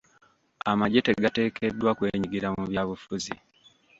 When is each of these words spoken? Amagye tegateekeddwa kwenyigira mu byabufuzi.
Amagye 0.71 0.99
tegateekeddwa 1.07 1.91
kwenyigira 1.97 2.47
mu 2.55 2.63
byabufuzi. 2.69 3.33